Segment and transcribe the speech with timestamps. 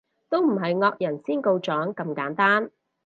[0.29, 2.71] 都唔係惡人先告狀咁簡單